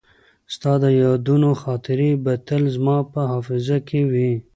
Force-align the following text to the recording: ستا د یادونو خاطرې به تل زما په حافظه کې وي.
ستا 0.53 0.73
د 0.83 0.85
یادونو 1.01 1.49
خاطرې 1.63 2.11
به 2.23 2.33
تل 2.47 2.63
زما 2.75 2.97
په 3.13 3.19
حافظه 3.31 3.77
کې 3.87 4.01
وي. 4.11 4.31